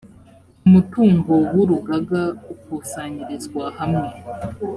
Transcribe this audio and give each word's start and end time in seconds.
umutungo 0.67 1.33
w’ 1.55 1.57
urugaga 1.63 2.21
ukusanyirizwa 2.53 3.63
hamwe. 3.77 4.07